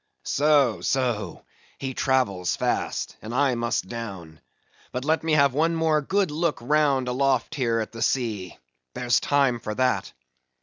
So, 0.25 0.81
so; 0.81 1.43
he 1.77 1.93
travels 1.93 2.55
fast, 2.55 3.15
and 3.21 3.35
I 3.35 3.53
must 3.53 3.87
down. 3.87 4.41
But 4.91 5.05
let 5.05 5.21
me 5.23 5.33
have 5.33 5.53
one 5.53 5.75
more 5.75 6.01
good 6.01 6.31
round 6.31 7.05
look 7.05 7.07
aloft 7.15 7.53
here 7.53 7.79
at 7.79 7.91
the 7.91 8.01
sea; 8.01 8.57
there's 8.95 9.19
time 9.19 9.59
for 9.59 9.75
that. 9.75 10.11